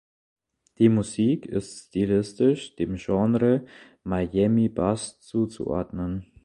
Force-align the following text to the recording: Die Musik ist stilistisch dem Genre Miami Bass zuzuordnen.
Die 0.79 0.89
Musik 0.89 1.45
ist 1.45 1.89
stilistisch 1.89 2.75
dem 2.75 2.95
Genre 2.95 3.67
Miami 4.03 4.67
Bass 4.67 5.19
zuzuordnen. 5.19 6.25